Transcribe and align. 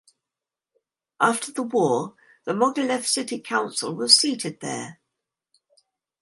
After 1.19 1.51
the 1.51 1.61
war 1.61 2.15
the 2.45 2.53
Mogilev 2.53 3.05
City 3.05 3.39
Council 3.39 3.95
was 3.95 4.17
seated 4.17 4.59
there. 4.59 4.99